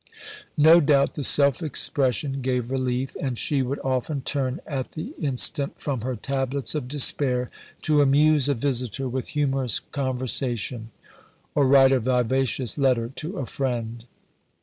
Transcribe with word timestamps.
No 0.57 0.79
doubt, 0.81 1.13
the 1.13 1.23
self 1.23 1.61
expression 1.61 2.41
gave 2.41 2.71
relief; 2.71 3.15
and 3.21 3.37
she 3.37 3.61
would 3.61 3.77
often 3.83 4.21
turn 4.21 4.59
at 4.65 4.93
the 4.93 5.13
instant 5.19 5.79
from 5.79 6.01
her 6.01 6.15
tablets 6.15 6.73
of 6.73 6.87
despair 6.87 7.51
to 7.83 8.01
amuse 8.01 8.49
a 8.49 8.55
visitor 8.55 9.07
with 9.07 9.27
humorous 9.37 9.79
conversation, 9.91 10.89
or 11.53 11.67
write 11.67 11.91
a 11.91 11.99
vivacious 11.99 12.79
letter 12.79 13.09
to 13.17 13.37
a 13.37 13.45
friend. 13.45 14.05